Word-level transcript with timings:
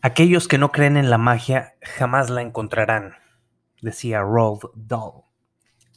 Aquellos 0.00 0.46
que 0.48 0.58
no 0.58 0.72
creen 0.72 0.96
en 0.96 1.10
la 1.10 1.18
magia 1.18 1.74
jamás 1.82 2.30
la 2.30 2.42
encontrarán, 2.42 3.16
decía 3.82 4.20
Roald 4.20 4.60
Dahl, 4.74 5.24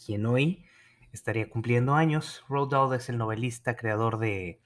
quien 0.06 0.26
hoy 0.26 0.66
estaría 1.12 1.50
cumpliendo 1.50 1.94
años. 1.94 2.44
Roald 2.50 2.72
Dahl 2.72 2.96
es 2.96 3.10
el 3.10 3.18
novelista 3.18 3.76
creador 3.76 4.18
de 4.18 4.60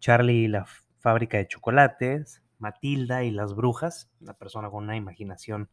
Charlie 0.00 0.44
y 0.44 0.48
la 0.48 0.66
fábrica 0.98 1.38
de 1.38 1.46
chocolates, 1.46 2.42
Matilda 2.58 3.22
y 3.22 3.30
las 3.30 3.54
brujas, 3.54 4.10
una 4.20 4.34
persona 4.34 4.70
con 4.70 4.84
una 4.84 4.96
imaginación 4.96 5.70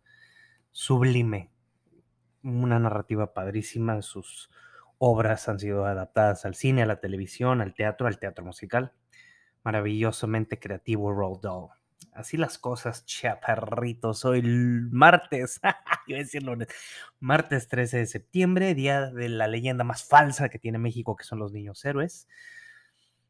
sublime, 0.71 1.50
una 2.44 2.78
narrativa 2.78 3.34
padrísima. 3.34 4.02
Sus 4.02 4.50
obras 4.98 5.48
han 5.50 5.59
sido 5.59 5.86
adaptadas 5.86 6.45
al 6.45 6.55
cine, 6.55 6.84
a 6.84 6.85
la 6.85 6.99
televisión, 6.99 7.62
al 7.62 7.73
teatro, 7.73 8.08
al 8.08 8.20
teatro 8.20 8.45
musical. 8.45 8.94
Maravillosamente 9.63 10.59
creativo 10.59 11.12
Roald. 11.12 11.72
Así 12.13 12.38
las 12.38 12.58
cosas, 12.58 13.05
chaparritos. 13.05 14.25
Hoy 14.25 14.41
martes, 14.41 15.59
iba 16.08 16.17
a 16.17 16.23
decir 16.23 16.44
martes 17.20 17.67
13 17.67 17.98
de 17.98 18.05
septiembre, 18.08 18.73
día 18.73 19.12
de 19.12 19.30
la 19.30 19.48
leyenda 19.48 19.84
más 19.84 20.03
falsa 20.03 20.49
que 20.49 20.59
tiene 20.59 20.80
México, 20.80 21.16
que 21.16 21.23
son 21.23 21.39
los 21.39 21.52
niños 21.52 21.84
héroes. 21.86 22.27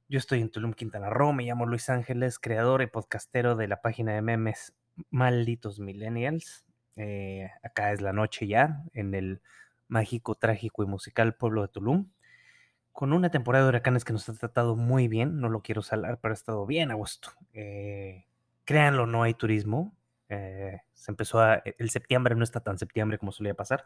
Yo 0.09 0.19
estoy 0.19 0.39
en 0.39 0.49
Tulum, 0.49 0.73
Quintana 0.73 1.09
Roo, 1.09 1.33
me 1.33 1.43
llamo 1.43 1.65
Luis 1.65 1.89
Ángeles, 1.89 2.39
creador 2.39 2.81
y 2.81 2.87
podcastero 2.87 3.57
de 3.57 3.67
la 3.67 3.81
página 3.81 4.13
de 4.13 4.21
memes 4.21 4.73
Malditos 5.09 5.79
Millennials. 5.79 6.65
Eh, 6.95 7.49
acá 7.63 7.91
es 7.91 7.99
la 7.99 8.13
noche 8.13 8.47
ya, 8.47 8.83
en 8.93 9.13
el 9.13 9.41
mágico, 9.87 10.35
trágico 10.35 10.83
y 10.83 10.87
musical 10.87 11.35
pueblo 11.35 11.61
de 11.61 11.67
Tulum, 11.69 12.09
con 12.91 13.13
una 13.13 13.29
temporada 13.29 13.65
de 13.65 13.69
huracanes 13.69 14.03
que 14.03 14.13
nos 14.13 14.27
ha 14.27 14.33
tratado 14.33 14.75
muy 14.75 15.07
bien, 15.07 15.39
no 15.39 15.49
lo 15.49 15.61
quiero 15.61 15.83
salar, 15.83 16.19
pero 16.19 16.31
ha 16.31 16.33
estado 16.33 16.65
bien 16.65 16.89
a 16.89 16.95
gusto. 16.95 17.29
Eh, 17.53 18.25
créanlo, 18.65 19.05
no 19.05 19.21
hay 19.21 19.35
turismo. 19.35 19.95
Eh, 20.29 20.79
se 20.93 21.11
empezó 21.11 21.39
a, 21.39 21.61
el 21.77 21.89
septiembre 21.91 22.33
no 22.33 22.43
está 22.43 22.59
tan 22.59 22.79
septiembre 22.79 23.19
como 23.19 23.31
solía 23.31 23.53
pasar. 23.53 23.85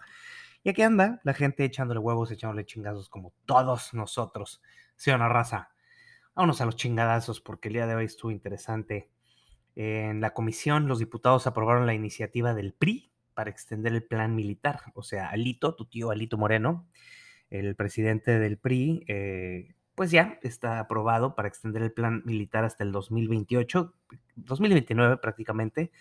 Y 0.64 0.70
aquí 0.70 0.82
anda 0.82 1.20
la 1.24 1.34
gente 1.34 1.66
echándole 1.66 2.00
huevos, 2.00 2.32
echándole 2.32 2.66
chingazos 2.66 3.10
como 3.10 3.34
todos 3.46 3.94
nosotros. 3.94 4.62
¿Sí 4.96 5.12
una 5.12 5.28
raza? 5.28 5.72
Vámonos 6.34 6.62
a 6.62 6.66
los 6.66 6.78
chingadazos 6.78 7.42
porque 7.42 7.68
el 7.68 7.74
día 7.74 7.88
de 7.88 7.96
hoy 7.96 8.06
estuvo 8.06 8.32
interesante. 8.32 9.10
En 9.76 10.22
la 10.22 10.34
comisión, 10.34 10.88
los 10.88 11.00
diputados 11.00 11.48
aprobaron 11.48 11.86
la 11.86 11.94
iniciativa 11.94 12.54
del 12.54 12.74
PRI 12.74 13.11
para 13.34 13.50
extender 13.50 13.94
el 13.94 14.04
plan 14.04 14.36
militar. 14.36 14.82
O 14.94 15.04
sea, 15.04 15.30
Alito, 15.30 15.76
tu 15.76 15.86
tío 15.86 16.12
Alito 16.12 16.38
Moreno, 16.38 16.88
el 17.50 17.76
presidente 17.76 18.40
del 18.40 18.58
PRI, 18.58 19.04
eh, 19.08 19.76
pues 19.96 20.12
ya 20.12 20.40
está 20.44 20.80
aprobado 20.80 21.36
para 21.36 21.48
extender 21.48 21.82
el 21.82 21.92
plan 21.92 22.22
militar 22.26 22.64
hasta 22.64 22.84
el 22.84 22.92
2028, 22.92 23.94
2029 24.36 25.18
prácticamente, 25.18 25.92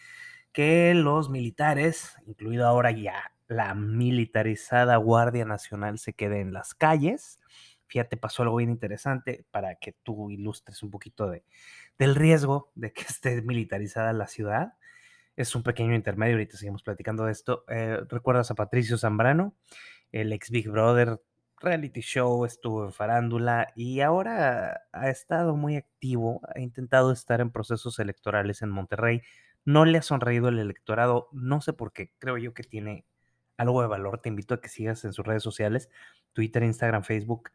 que 0.53 0.95
los 0.95 1.31
militares, 1.31 2.17
incluido 2.27 2.67
ahora 2.67 2.91
ya 2.91 3.33
la 3.49 3.75
militarizada 3.75 4.97
Guardia 4.97 5.45
Nacional, 5.45 5.99
se 5.99 6.13
quede 6.13 6.41
en 6.41 6.53
las 6.53 6.75
calles 6.75 7.41
fíjate, 7.91 8.17
pasó 8.17 8.45
algo 8.45 8.57
bien 8.57 8.71
interesante 8.71 9.45
para 9.51 9.75
que 9.75 9.93
tú 9.93 10.31
ilustres 10.31 10.83
un 10.83 10.91
poquito 10.91 11.29
de, 11.29 11.45
del 11.99 12.15
riesgo 12.15 12.71
de 12.75 12.93
que 12.93 13.03
esté 13.03 13.43
militarizada 13.43 14.13
la 14.13 14.29
ciudad. 14.29 14.75
Es 15.41 15.55
un 15.55 15.63
pequeño 15.63 15.95
intermedio, 15.95 16.35
ahorita 16.35 16.59
seguimos 16.59 16.83
platicando 16.83 17.25
de 17.25 17.33
esto. 17.33 17.65
Eh, 17.67 17.99
¿Recuerdas 18.11 18.51
a 18.51 18.55
Patricio 18.55 18.99
Zambrano? 18.99 19.55
El 20.13 20.35
ex 20.35 20.51
Big 20.51 20.69
Brother 20.69 21.19
reality 21.57 22.03
show, 22.03 22.45
estuvo 22.45 22.85
en 22.85 22.93
farándula 22.93 23.73
y 23.75 24.01
ahora 24.01 24.83
ha 24.93 25.09
estado 25.09 25.57
muy 25.57 25.77
activo, 25.77 26.43
ha 26.55 26.61
intentado 26.61 27.11
estar 27.11 27.41
en 27.41 27.51
procesos 27.51 27.99
electorales 28.01 28.61
en 28.61 28.69
Monterrey. 28.69 29.23
No 29.65 29.87
le 29.87 29.97
ha 29.97 30.03
sonreído 30.03 30.51
el 30.51 30.59
electorado, 30.59 31.31
no 31.33 31.63
sé 31.63 31.73
por 31.73 31.95
qué, 31.95 32.13
creo 32.19 32.37
yo 32.37 32.53
que 32.53 32.63
tiene 32.63 33.07
algo 33.57 33.81
de 33.81 33.89
valor. 33.89 34.21
Te 34.21 34.29
invito 34.29 34.53
a 34.53 34.61
que 34.61 34.69
sigas 34.69 35.07
en 35.07 35.15
sus 35.15 35.27
redes 35.27 35.43
sociales, 35.43 35.89
Twitter, 36.35 36.63
Instagram, 36.65 37.03
Facebook. 37.03 37.51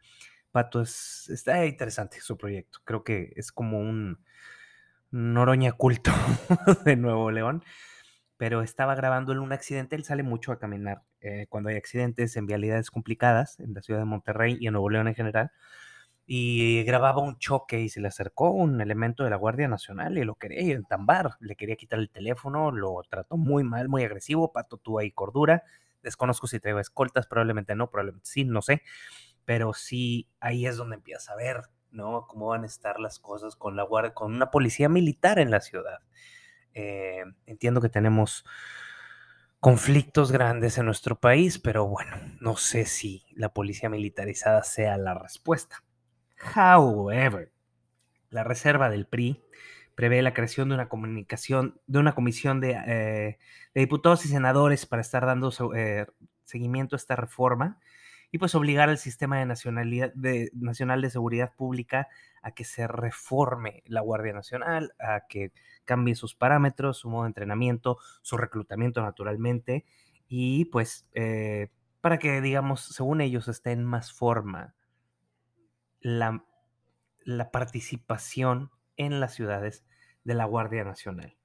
Pato, 0.52 0.82
es, 0.82 1.30
está 1.30 1.64
interesante 1.68 2.20
su 2.20 2.36
proyecto. 2.36 2.80
Creo 2.84 3.04
que 3.04 3.32
es 3.36 3.52
como 3.52 3.78
un 3.78 4.18
Noroña 5.16 5.72
culto 5.72 6.12
de 6.86 6.96
Nuevo 6.98 7.32
León. 7.32 7.64
Pero 8.38 8.62
estaba 8.62 8.96
grabando 8.96 9.32
en 9.32 9.40
un 9.40 9.54
accidente. 9.54 9.96
Él 9.96 10.04
sale 10.04 10.24
mucho 10.24 10.52
a 10.52 10.60
caminar 10.60 11.04
eh, 11.22 11.48
cuando 11.48 11.70
hay 11.70 11.78
accidentes 11.78 12.36
en 12.36 12.46
vialidades 12.46 12.92
complicadas 12.92 13.60
en 13.62 13.74
la 13.74 13.82
ciudad 13.82 14.02
de 14.02 14.06
Monterrey 14.06 14.58
y 14.60 14.68
en 14.68 14.74
Nuevo 14.74 14.90
León 14.90 15.08
en 15.08 15.16
general. 15.16 15.52
Y 16.26 16.84
grababa 16.84 17.22
un 17.22 17.38
choque 17.38 17.80
y 17.80 17.90
se 17.90 18.02
le 18.02 18.10
acercó 18.10 18.52
un 18.52 18.82
elemento 18.82 19.24
de 19.24 19.30
la 19.30 19.38
Guardia 19.38 19.68
Nacional 19.70 20.18
y 20.18 20.26
lo 20.26 20.36
quería 20.36 20.76
entambar. 20.76 21.38
Le 21.40 21.56
quería 21.56 21.78
quitar 21.78 22.00
el 22.00 22.10
teléfono, 22.10 22.72
lo 22.72 23.02
trató 23.10 23.38
muy 23.38 23.64
mal, 23.64 23.88
muy 23.88 24.04
agresivo. 24.04 24.52
Pato 24.52 24.78
tuvo 24.78 25.00
ahí 25.00 25.12
cordura 25.12 25.64
Desconozco 26.06 26.46
si 26.46 26.60
traigo 26.60 26.80
escoltas, 26.80 27.26
probablemente 27.26 27.76
no, 27.76 27.90
probablemente 27.90 28.30
sí, 28.30 28.46
no 28.46 28.62
sé. 28.62 28.84
Pero 29.44 29.74
sí, 29.74 30.30
ahí 30.40 30.68
es 30.68 30.78
donde 30.78 30.96
empieza 30.96 31.34
a 31.34 31.36
ver, 31.36 31.64
¿no? 31.96 32.28
Cómo 32.28 32.48
van 32.48 32.64
a 32.64 32.68
estar 32.68 33.00
las 33.00 33.20
cosas 33.20 33.56
con 33.56 33.76
la 33.76 33.84
guardia, 33.84 34.14
con 34.14 34.34
una 34.34 34.52
policía 34.52 34.90
militar 34.90 35.40
en 35.40 35.50
la 35.50 35.62
ciudad. 35.62 36.00
Eh, 36.74 37.24
entiendo 37.46 37.82
que 37.82 37.90
tenemos 37.90 38.46
conflictos 39.60 40.32
grandes 40.32 40.78
en 40.78 40.86
nuestro 40.86 41.20
país, 41.20 41.58
pero 41.58 41.88
bueno, 41.88 42.18
no 42.40 42.58
sé 42.58 42.86
si 42.86 43.26
la 43.34 43.50
policía 43.50 43.90
militarizada 43.90 44.62
sea 44.64 44.98
la 44.98 45.16
respuesta. 45.16 45.84
However, 46.56 47.52
la 48.30 48.44
reserva 48.44 48.90
del 48.90 49.08
PRI 49.08 49.42
prevé 49.96 50.22
la 50.22 50.34
creación 50.34 50.70
de 50.70 50.76
una 50.76 50.90
comunicación, 50.90 51.80
de 51.88 52.00
una 52.00 52.14
comisión 52.14 52.60
de, 52.60 52.78
eh, 52.86 53.40
diputados 53.74 54.26
y 54.26 54.28
senadores 54.28 54.86
para 54.86 55.02
estar 55.02 55.26
dando 55.26 55.52
eh, 55.74 56.06
seguimiento 56.44 56.96
a 56.96 56.98
esta 56.98 57.16
reforma 57.16 57.80
y 58.32 58.38
pues 58.38 58.56
obligar 58.56 58.90
al 58.90 58.98
sistema 58.98 59.40
de 59.40 59.46
nacionalidad 59.46 60.14
de, 60.14 60.50
nacional 60.54 61.02
de 61.02 61.10
seguridad 61.10 61.54
pública 61.56 62.08
a 62.42 62.52
que 62.52 62.64
se 62.64 62.88
reforme 62.88 63.84
la 63.86 64.02
Guardia 64.02 64.34
Nacional, 64.34 64.94
a 65.00 65.22
que 65.28 65.52
cambie 65.86 66.16
sus 66.16 66.36
parámetros, 66.36 66.98
su 66.98 67.10
modo 67.10 67.24
de 67.24 67.30
entrenamiento, 67.30 67.98
su 68.22 68.38
reclutamiento 68.38 69.02
naturalmente 69.02 69.86
y 70.28 70.66
pues 70.66 71.08
eh, 71.14 71.70
para 72.02 72.20
que 72.20 72.40
digamos, 72.40 72.82
según 72.82 73.20
ellos, 73.20 73.48
esté 73.48 73.72
en 73.72 73.84
más 73.84 74.14
forma 74.14 74.76
la, 76.02 76.46
la 77.24 77.50
participación 77.50 78.70
en 78.96 79.20
las 79.20 79.34
ciudades 79.34 79.84
de 80.24 80.36
la 80.36 80.46
Guardia 80.46 80.84
Nacional. 80.84 81.36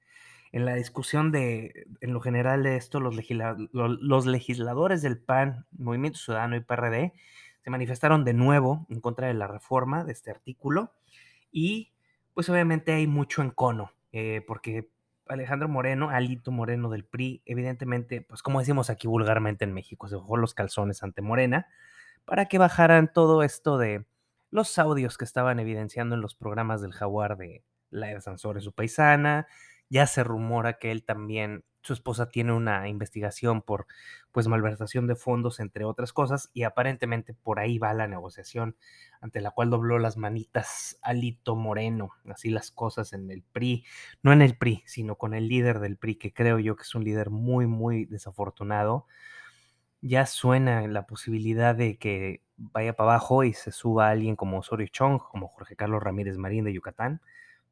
En 0.51 0.65
la 0.65 0.75
discusión 0.75 1.31
de, 1.31 1.87
en 2.01 2.13
lo 2.13 2.19
general 2.19 2.63
de 2.63 2.75
esto, 2.75 2.99
los, 2.99 3.15
legisladores 4.25 5.01
del 5.01 5.17
PAN, 5.17 5.65
Movimiento 5.71 6.19
Ciudadano 6.19 6.55
y 6.55 6.59
PRD 6.59 7.13
se 7.63 7.69
manifestaron 7.69 8.25
de 8.25 8.33
nuevo 8.33 8.85
en 8.89 8.99
contra 8.99 9.27
de 9.27 9.33
la 9.33 9.47
reforma 9.47 10.03
de 10.03 10.11
este 10.11 10.31
artículo 10.31 10.93
y 11.51 11.93
pues 12.33 12.49
obviamente 12.49 12.93
hay 12.93 13.07
mucho 13.07 13.41
encono, 13.41 13.91
eh, 14.11 14.43
porque 14.47 14.89
Alejandro 15.27 15.69
Moreno, 15.69 16.09
Alito 16.09 16.51
Moreno 16.51 16.89
del 16.89 17.05
PRI, 17.05 17.41
evidentemente, 17.45 18.21
pues 18.21 18.41
como 18.41 18.59
decimos 18.59 18.89
aquí 18.89 19.07
vulgarmente 19.07 19.63
en 19.63 19.73
México, 19.73 20.07
se 20.07 20.15
dejó 20.15 20.37
los 20.37 20.53
calzones 20.53 21.03
ante 21.03 21.21
Morena 21.21 21.67
para 22.25 22.47
que 22.47 22.57
bajaran 22.57 23.11
todo 23.13 23.43
esto 23.43 23.77
de 23.77 24.05
los 24.49 24.77
audios 24.77 25.17
que 25.17 25.25
estaban 25.25 25.59
evidenciando 25.59 26.15
en 26.15 26.21
los 26.21 26.35
programas 26.35 26.81
del 26.81 26.91
Jaguar 26.91 27.37
de 27.37 27.63
Laida 27.89 28.21
Sansores, 28.21 28.63
su 28.63 28.73
paisana. 28.73 29.47
Ya 29.91 30.07
se 30.07 30.23
rumora 30.23 30.79
que 30.79 30.89
él 30.91 31.03
también, 31.03 31.65
su 31.81 31.91
esposa 31.91 32.29
tiene 32.29 32.53
una 32.53 32.87
investigación 32.87 33.61
por 33.61 33.87
pues 34.31 34.47
malversación 34.47 35.05
de 35.05 35.17
fondos, 35.17 35.59
entre 35.59 35.83
otras 35.83 36.13
cosas, 36.13 36.49
y 36.53 36.63
aparentemente 36.63 37.33
por 37.33 37.59
ahí 37.59 37.77
va 37.77 37.93
la 37.93 38.07
negociación 38.07 38.77
ante 39.19 39.41
la 39.41 39.51
cual 39.51 39.69
dobló 39.69 39.99
las 39.99 40.15
manitas 40.15 40.97
Alito 41.01 41.57
Moreno, 41.57 42.11
así 42.29 42.49
las 42.51 42.71
cosas 42.71 43.11
en 43.11 43.29
el 43.31 43.43
PRI, 43.43 43.83
no 44.23 44.31
en 44.31 44.41
el 44.41 44.57
PRI, 44.57 44.81
sino 44.85 45.17
con 45.17 45.33
el 45.33 45.49
líder 45.49 45.81
del 45.81 45.97
PRI, 45.97 46.15
que 46.15 46.31
creo 46.33 46.57
yo 46.57 46.77
que 46.77 46.83
es 46.83 46.95
un 46.95 47.03
líder 47.03 47.29
muy, 47.29 47.67
muy 47.67 48.05
desafortunado. 48.05 49.07
Ya 50.01 50.25
suena 50.25 50.87
la 50.87 51.05
posibilidad 51.05 51.75
de 51.75 51.97
que 51.97 52.41
vaya 52.55 52.93
para 52.93 53.11
abajo 53.11 53.43
y 53.43 53.53
se 53.53 53.71
suba 53.71 54.09
alguien 54.09 54.37
como 54.37 54.59
Osorio 54.59 54.87
Chong, 54.87 55.19
como 55.19 55.49
Jorge 55.49 55.75
Carlos 55.75 56.01
Ramírez 56.01 56.37
Marín 56.37 56.63
de 56.63 56.73
Yucatán, 56.73 57.21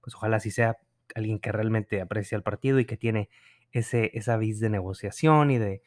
pues 0.02 0.16
ojalá 0.16 0.40
sí 0.42 0.52
sea 0.52 0.78
alguien 1.16 1.40
que 1.40 1.52
realmente 1.52 2.02
aprecia 2.02 2.36
el 2.36 2.44
partido 2.44 2.80
y 2.80 2.86
que 2.86 2.98
tiene 2.98 3.30
ese, 3.72 4.12
esa 4.14 4.38
vis 4.38 4.60
de 4.60 4.70
negociación 4.70 5.52
y 5.52 5.58
de, 5.58 5.82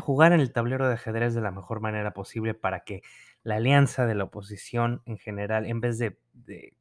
jugar 0.00 0.32
en 0.32 0.40
el 0.40 0.52
tablero 0.52 0.86
de 0.86 0.94
ajedrez 0.94 1.34
de 1.34 1.40
la 1.40 1.50
mejor 1.50 1.80
manera 1.80 2.12
posible 2.12 2.54
para 2.54 2.84
que 2.84 3.02
la 3.42 3.56
alianza 3.56 4.06
de 4.06 4.14
la 4.14 4.24
oposición 4.24 5.02
en 5.06 5.18
general, 5.18 5.66
en 5.66 5.80
vez 5.80 5.98
de, 5.98 6.20
de, 6.34 6.74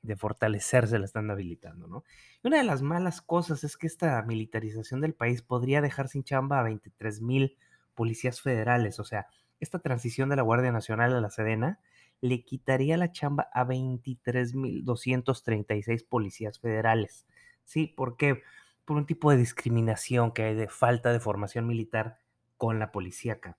de 0.00 0.16
fortalecerse, 0.16 0.98
la 0.98 1.04
están 1.04 1.30
habilitando, 1.30 1.86
¿no? 1.86 2.04
Y 2.42 2.48
una 2.48 2.58
de 2.58 2.64
las 2.64 2.80
malas 2.80 3.20
cosas 3.20 3.62
es 3.64 3.76
que 3.76 3.86
esta 3.86 4.22
militarización 4.22 5.02
del 5.02 5.12
país 5.12 5.42
podría 5.42 5.82
dejar 5.82 6.08
sin 6.08 6.24
chamba 6.24 6.60
a 6.60 6.62
23 6.62 7.20
mil 7.20 7.58
policías 7.94 8.40
federales, 8.40 8.98
o 8.98 9.04
sea, 9.04 9.26
esta 9.62 9.78
transición 9.78 10.28
de 10.28 10.36
la 10.36 10.42
Guardia 10.42 10.72
Nacional 10.72 11.14
a 11.14 11.20
la 11.20 11.30
Sedena 11.30 11.78
le 12.20 12.44
quitaría 12.44 12.96
la 12.96 13.12
chamba 13.12 13.48
a 13.52 13.64
23.236 13.64 16.04
policías 16.08 16.58
federales. 16.58 17.28
Sí, 17.64 17.86
¿por 17.86 18.16
qué? 18.16 18.42
Por 18.84 18.96
un 18.96 19.06
tipo 19.06 19.30
de 19.30 19.36
discriminación 19.36 20.32
que 20.32 20.42
hay 20.42 20.54
de 20.54 20.68
falta 20.68 21.12
de 21.12 21.20
formación 21.20 21.66
militar 21.66 22.18
con 22.56 22.78
la 22.78 22.92
policía 22.92 23.34
acá. 23.34 23.58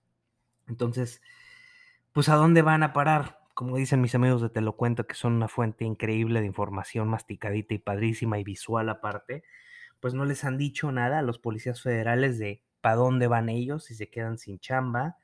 Entonces, 0.67 1.21
pues 2.11 2.29
¿a 2.29 2.35
dónde 2.35 2.61
van 2.61 2.83
a 2.83 2.93
parar? 2.93 3.39
Como 3.53 3.77
dicen 3.77 4.01
mis 4.01 4.15
amigos 4.15 4.41
de 4.41 4.49
Te 4.49 4.61
lo 4.61 4.75
cuento, 4.75 5.05
que 5.07 5.15
son 5.15 5.33
una 5.33 5.47
fuente 5.47 5.85
increíble 5.85 6.39
de 6.41 6.47
información 6.47 7.07
masticadita 7.07 7.73
y 7.73 7.79
padrísima 7.79 8.39
y 8.39 8.43
visual 8.43 8.89
aparte, 8.89 9.43
pues 9.99 10.13
no 10.13 10.25
les 10.25 10.43
han 10.43 10.57
dicho 10.57 10.91
nada 10.91 11.19
a 11.19 11.21
los 11.21 11.39
policías 11.39 11.81
federales 11.81 12.39
de 12.39 12.63
para 12.81 12.95
dónde 12.95 13.27
van 13.27 13.49
ellos, 13.49 13.85
si 13.85 13.95
se 13.95 14.09
quedan 14.09 14.37
sin 14.37 14.59
chamba. 14.59 15.17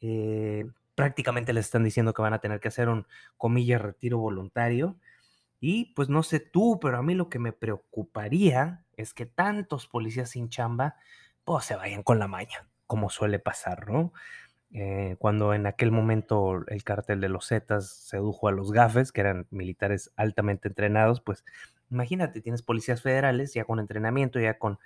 Eh, 0.00 0.66
prácticamente 0.94 1.52
les 1.52 1.66
están 1.66 1.84
diciendo 1.84 2.12
que 2.12 2.22
van 2.22 2.34
a 2.34 2.40
tener 2.40 2.60
que 2.60 2.68
hacer 2.68 2.88
un, 2.88 3.06
comilla, 3.38 3.78
retiro 3.78 4.18
voluntario. 4.18 4.96
Y 5.60 5.92
pues 5.94 6.08
no 6.08 6.22
sé 6.22 6.40
tú, 6.40 6.78
pero 6.80 6.96
a 6.96 7.02
mí 7.02 7.14
lo 7.14 7.28
que 7.28 7.38
me 7.38 7.52
preocuparía 7.52 8.84
es 8.96 9.14
que 9.14 9.26
tantos 9.26 9.86
policías 9.86 10.30
sin 10.30 10.48
chamba, 10.48 10.96
pues 11.44 11.66
se 11.66 11.76
vayan 11.76 12.02
con 12.02 12.18
la 12.18 12.28
maña, 12.28 12.66
como 12.86 13.10
suele 13.10 13.38
pasar, 13.38 13.88
¿no? 13.88 14.12
Eh, 14.72 15.16
cuando 15.18 15.52
en 15.52 15.66
aquel 15.66 15.90
momento 15.90 16.64
el 16.68 16.84
cártel 16.84 17.20
de 17.20 17.28
los 17.28 17.48
Zetas 17.48 17.88
sedujo 17.90 18.48
a 18.48 18.52
los 18.52 18.72
gafes, 18.72 19.12
que 19.12 19.20
eran 19.20 19.46
militares 19.50 20.12
altamente 20.16 20.68
entrenados, 20.68 21.20
pues 21.20 21.44
imagínate, 21.90 22.40
tienes 22.40 22.62
policías 22.62 23.02
federales 23.02 23.52
ya 23.52 23.64
con 23.64 23.80
entrenamiento, 23.80 24.38
ya 24.40 24.58
con 24.58 24.78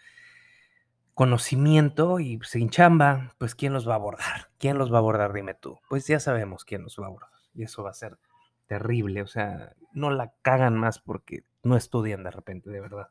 conocimiento 1.14 2.18
y 2.18 2.40
sin 2.42 2.70
chamba, 2.70 3.34
pues 3.38 3.54
¿quién 3.54 3.72
los 3.72 3.88
va 3.88 3.92
a 3.92 3.96
abordar? 3.96 4.48
¿Quién 4.58 4.78
los 4.78 4.92
va 4.92 4.96
a 4.96 4.98
abordar? 5.00 5.32
Dime 5.32 5.54
tú. 5.54 5.78
Pues 5.88 6.06
ya 6.06 6.18
sabemos 6.18 6.64
quién 6.64 6.82
los 6.82 6.98
va 6.98 7.04
a 7.04 7.08
abordar. 7.08 7.30
Y 7.54 7.62
eso 7.62 7.84
va 7.84 7.90
a 7.90 7.94
ser 7.94 8.18
terrible. 8.66 9.22
O 9.22 9.26
sea, 9.26 9.74
no 9.92 10.10
la 10.10 10.32
cagan 10.42 10.76
más 10.76 10.98
porque 10.98 11.44
no 11.62 11.76
estudian 11.76 12.22
de 12.24 12.30
repente, 12.30 12.70
de 12.70 12.80
verdad. 12.80 13.08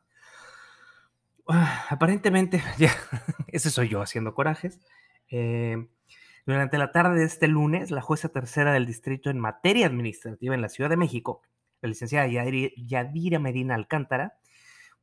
Ah, 1.48 1.86
aparentemente, 1.90 2.62
ya, 2.78 2.92
ese 3.48 3.70
soy 3.70 3.88
yo 3.88 4.00
haciendo 4.00 4.34
corajes. 4.34 4.80
Eh, 5.30 5.88
durante 6.46 6.78
la 6.78 6.92
tarde 6.92 7.20
de 7.20 7.24
este 7.24 7.48
lunes, 7.48 7.90
la 7.90 8.02
jueza 8.02 8.28
tercera 8.28 8.72
del 8.72 8.86
distrito 8.86 9.30
en 9.30 9.38
materia 9.38 9.86
administrativa 9.86 10.54
en 10.54 10.60
la 10.60 10.68
Ciudad 10.68 10.90
de 10.90 10.96
México, 10.96 11.42
la 11.80 11.88
licenciada 11.88 12.26
Yadira 12.26 13.38
Medina 13.38 13.74
Alcántara, 13.74 14.38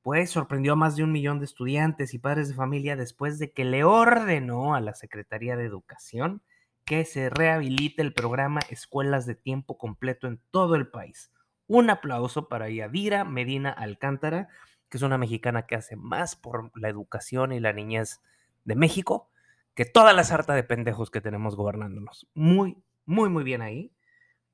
pues 0.03 0.29
sorprendió 0.29 0.73
a 0.73 0.75
más 0.75 0.95
de 0.95 1.03
un 1.03 1.11
millón 1.11 1.39
de 1.39 1.45
estudiantes 1.45 2.13
y 2.13 2.19
padres 2.19 2.49
de 2.49 2.55
familia 2.55 2.95
después 2.95 3.39
de 3.39 3.51
que 3.51 3.65
le 3.65 3.83
ordenó 3.83 4.75
a 4.75 4.81
la 4.81 4.93
Secretaría 4.93 5.55
de 5.55 5.65
Educación 5.65 6.41
que 6.85 7.05
se 7.05 7.29
rehabilite 7.29 8.01
el 8.01 8.13
programa 8.13 8.61
Escuelas 8.69 9.25
de 9.25 9.35
Tiempo 9.35 9.77
Completo 9.77 10.27
en 10.27 10.41
todo 10.51 10.75
el 10.75 10.87
país. 10.87 11.31
Un 11.67 11.89
aplauso 11.89 12.49
para 12.49 12.69
Yadira 12.69 13.23
Medina 13.23 13.69
Alcántara, 13.71 14.49
que 14.89 14.97
es 14.97 15.03
una 15.03 15.17
mexicana 15.17 15.65
que 15.65 15.75
hace 15.75 15.95
más 15.95 16.35
por 16.35 16.71
la 16.77 16.89
educación 16.89 17.53
y 17.53 17.59
la 17.59 17.73
niñez 17.73 18.21
de 18.65 18.75
México 18.75 19.31
que 19.73 19.85
toda 19.85 20.13
la 20.13 20.23
sarta 20.23 20.53
de 20.53 20.63
pendejos 20.63 21.11
que 21.11 21.21
tenemos 21.21 21.55
gobernándonos. 21.55 22.29
Muy, 22.33 22.77
muy, 23.05 23.29
muy 23.29 23.43
bien 23.43 23.61
ahí. 23.61 23.93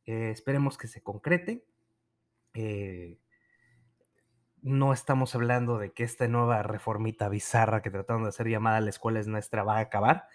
Eh, 0.05 0.29
esperemos 0.31 0.77
que 0.77 0.87
se 0.87 1.01
concrete. 1.01 1.65
Eh, 2.53 3.17
no 4.61 4.93
estamos 4.93 5.33
hablando 5.35 5.77
de 5.77 5.91
que 5.91 6.03
esta 6.03 6.27
nueva 6.27 6.61
reformita 6.63 7.29
bizarra 7.29 7.81
que 7.81 7.91
trataron 7.91 8.23
de 8.23 8.29
hacer 8.29 8.47
llamada 8.47 8.81
la 8.81 8.89
escuela 8.89 9.19
es 9.19 9.27
nuestra 9.27 9.63
va 9.63 9.77
a 9.77 9.81
acabar, 9.81 10.27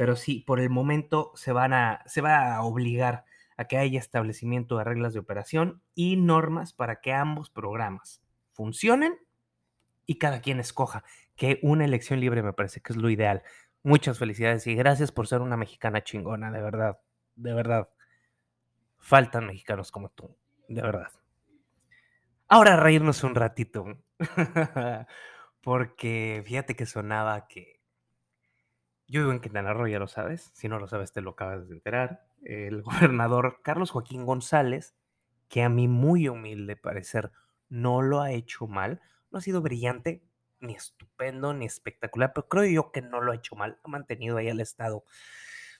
pero 0.00 0.16
sí, 0.16 0.42
por 0.46 0.60
el 0.60 0.70
momento 0.70 1.30
se, 1.34 1.52
van 1.52 1.74
a, 1.74 2.02
se 2.06 2.22
va 2.22 2.54
a 2.54 2.62
obligar 2.62 3.26
a 3.58 3.66
que 3.66 3.76
haya 3.76 3.98
establecimiento 3.98 4.78
de 4.78 4.84
reglas 4.84 5.12
de 5.12 5.18
operación 5.18 5.82
y 5.94 6.16
normas 6.16 6.72
para 6.72 7.02
que 7.02 7.12
ambos 7.12 7.50
programas 7.50 8.22
funcionen 8.54 9.18
y 10.06 10.14
cada 10.16 10.40
quien 10.40 10.58
escoja, 10.58 11.04
que 11.36 11.58
una 11.62 11.84
elección 11.84 12.18
libre 12.18 12.42
me 12.42 12.54
parece 12.54 12.80
que 12.80 12.94
es 12.94 12.96
lo 12.96 13.10
ideal. 13.10 13.42
Muchas 13.82 14.18
felicidades 14.18 14.66
y 14.66 14.74
gracias 14.74 15.12
por 15.12 15.26
ser 15.26 15.42
una 15.42 15.58
mexicana 15.58 16.02
chingona, 16.02 16.50
de 16.50 16.62
verdad, 16.62 16.98
de 17.36 17.52
verdad. 17.52 17.90
Faltan 18.96 19.48
mexicanos 19.48 19.92
como 19.92 20.08
tú, 20.08 20.34
de 20.66 20.80
verdad. 20.80 21.12
Ahora 22.48 22.76
reírnos 22.76 23.22
un 23.22 23.34
ratito. 23.34 23.84
Porque 25.60 26.42
fíjate 26.46 26.74
que 26.74 26.86
sonaba 26.86 27.46
que. 27.48 27.79
Yo 29.10 29.22
vivo 29.22 29.32
en 29.32 29.40
Quintana 29.40 29.72
Roo, 29.72 29.88
ya 29.88 29.98
lo 29.98 30.06
sabes. 30.06 30.50
Si 30.54 30.68
no 30.68 30.78
lo 30.78 30.86
sabes, 30.86 31.12
te 31.12 31.20
lo 31.20 31.30
acabas 31.30 31.68
de 31.68 31.74
enterar. 31.74 32.24
El 32.42 32.82
gobernador 32.82 33.60
Carlos 33.62 33.90
Joaquín 33.90 34.24
González, 34.24 34.94
que 35.48 35.62
a 35.62 35.68
mi 35.68 35.88
muy 35.88 36.28
humilde 36.28 36.76
parecer 36.76 37.32
no 37.68 38.02
lo 38.02 38.20
ha 38.20 38.30
hecho 38.30 38.68
mal, 38.68 39.00
no 39.32 39.38
ha 39.38 39.42
sido 39.42 39.62
brillante, 39.62 40.22
ni 40.60 40.74
estupendo, 40.74 41.52
ni 41.52 41.66
espectacular, 41.66 42.32
pero 42.32 42.48
creo 42.48 42.64
yo 42.64 42.92
que 42.92 43.02
no 43.02 43.20
lo 43.20 43.32
ha 43.32 43.34
hecho 43.34 43.56
mal. 43.56 43.80
Ha 43.82 43.88
mantenido 43.88 44.36
ahí 44.36 44.48
al 44.48 44.60
Estado 44.60 45.04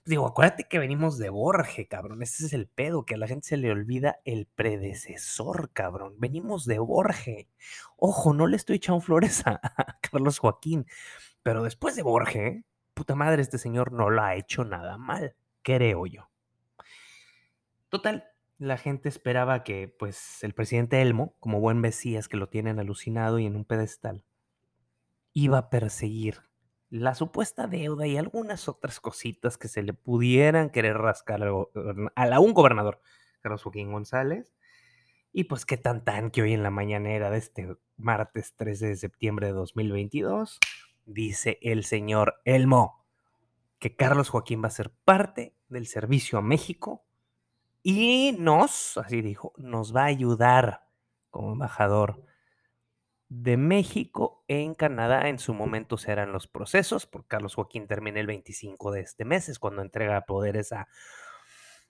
Digo, 0.05 0.27
acuérdate 0.27 0.65
que 0.65 0.79
venimos 0.79 1.19
de 1.19 1.29
Borge, 1.29 1.87
cabrón. 1.87 2.23
Ese 2.23 2.47
es 2.47 2.55
el 2.55 2.67
pedo, 2.67 3.05
que 3.05 3.15
a 3.15 3.19
la 3.19 3.29
gente 3.29 3.49
se 3.49 3.59
le 3.59 3.71
olvida 3.71 4.19
el 4.25 4.47
predecesor, 4.47 5.71
cabrón. 5.75 6.15
Venimos 6.19 6.65
de 6.65 6.79
Borge. 6.79 7.51
Ojo, 7.97 8.33
no 8.33 8.47
le 8.47 8.57
estoy 8.57 8.77
echando 8.77 9.01
flores 9.03 9.47
a, 9.47 9.61
Carlos 10.01 10.39
Joaquín, 10.39 10.87
pero 11.43 11.63
después 11.63 11.97
de 11.97 12.03
Borge, 12.03 12.65
puta 13.01 13.15
madre, 13.15 13.41
este 13.41 13.57
señor 13.57 13.93
no 13.93 14.11
lo 14.11 14.21
ha 14.23 14.35
hecho 14.35 14.63
nada 14.63 14.99
mal, 14.99 15.35
creo 15.63 16.05
yo. 16.05 16.29
Total, 17.89 18.29
la 18.59 18.77
gente 18.77 19.09
esperaba 19.09 19.65
que, 19.65 19.89
pues, 19.89 20.45
el 20.45 20.53
presidente 20.53 21.01
Elmo, 21.01 21.35
como 21.41 21.61
buen 21.61 21.79
Mesías 21.79 22.29
que 22.29 22.37
lo 22.37 22.51
tienen 22.51 22.79
alucinado 22.79 23.39
y 23.39 23.47
en 23.47 23.57
un 23.57 23.65
pedestal, 23.65 24.23
iba 25.33 25.57
a 25.57 25.71
perseguir 25.71 26.43
la 26.91 27.15
supuesta 27.15 27.67
deuda 27.67 28.07
y 28.07 28.19
algunas 28.19 28.69
otras 28.69 29.01
cositas 29.01 29.57
que 29.57 29.69
se 29.69 29.83
le 29.83 29.95
pudieran 29.95 30.69
querer 30.69 30.99
rascar 30.99 31.43
a 31.43 32.41
un 32.41 32.53
gobernador, 32.53 33.01
Carlos 33.41 33.63
Joaquín 33.63 33.93
González. 33.93 34.53
Y 35.33 35.45
pues 35.45 35.65
qué 35.65 35.79
tan 35.79 36.05
tan 36.05 36.31
que 36.31 36.43
hoy 36.43 36.53
en 36.53 36.63
la 36.63 36.71
mañanera 36.71 37.31
de 37.31 37.39
este 37.39 37.77
martes 37.97 38.55
13 38.57 38.89
de 38.89 38.97
septiembre 38.97 39.47
de 39.47 39.55
2022 39.55 40.59
dice 41.13 41.59
el 41.63 41.85
señor 41.85 42.41
Elmo 42.45 43.05
que 43.79 43.97
Carlos 43.97 44.29
Joaquín 44.29 44.63
va 44.63 44.69
a 44.69 44.71
ser 44.71 44.91
parte 44.91 45.55
del 45.69 45.87
servicio 45.87 46.39
a 46.39 46.43
México 46.43 47.05
y 47.83 48.37
nos, 48.39 48.99
así 48.99 49.23
dijo, 49.23 49.55
nos 49.57 49.95
va 49.97 50.03
a 50.03 50.07
ayudar 50.07 50.87
como 51.31 51.53
embajador 51.53 52.23
de 53.31 53.57
México 53.57 54.45
en 54.49 54.75
Canadá. 54.75 55.29
En 55.29 55.39
su 55.39 55.55
momento 55.55 55.97
serán 55.97 56.33
los 56.33 56.47
procesos, 56.47 57.07
porque 57.07 57.29
Carlos 57.29 57.55
Joaquín 57.55 57.87
termina 57.87 58.21
el 58.21 58.27
25 58.27 58.93
de 58.93 59.01
este 59.01 59.25
mes, 59.25 59.49
es 59.49 59.59
cuando 59.59 59.81
entrega 59.81 60.27
poderes 60.27 60.73
a 60.73 60.89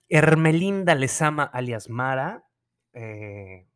Hermelinda 0.07 0.95
Lezama 0.95 1.43
alias 1.43 1.89
Mara. 1.89 2.45
Eh, 2.93 3.67